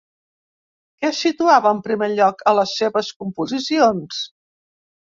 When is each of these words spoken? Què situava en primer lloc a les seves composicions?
Què 1.03 1.11
situava 1.17 1.75
en 1.77 1.83
primer 1.89 2.09
lloc 2.15 2.43
a 2.53 2.57
les 2.63 2.75
seves 2.83 3.15
composicions? 3.23 4.29